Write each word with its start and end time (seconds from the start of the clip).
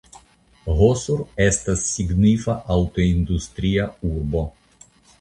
Hosur 0.79 1.21
estas 1.45 1.85
signifa 1.91 2.57
aŭtoindustria 2.79 3.87
urbo. 4.15 4.47